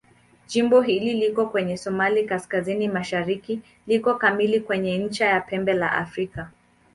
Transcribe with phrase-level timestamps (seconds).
[0.47, 6.49] Jimbo hili liko kwenye Somalia kaskazini-mashariki liko kamili kwenye ncha ya Pembe la Afrika.